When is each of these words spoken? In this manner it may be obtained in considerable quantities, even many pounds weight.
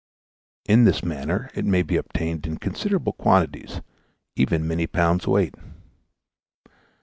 In 0.65 0.85
this 0.85 1.03
manner 1.03 1.51
it 1.53 1.63
may 1.63 1.83
be 1.83 1.95
obtained 1.95 2.47
in 2.47 2.57
considerable 2.57 3.13
quantities, 3.13 3.81
even 4.35 4.67
many 4.67 4.87
pounds 4.87 5.27
weight. 5.27 5.53